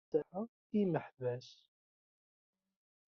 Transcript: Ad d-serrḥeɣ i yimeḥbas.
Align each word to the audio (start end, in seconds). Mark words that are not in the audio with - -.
Ad 0.03 0.07
d-serrḥeɣ 0.07 0.45
i 0.75 0.77
yimeḥbas. 0.77 1.49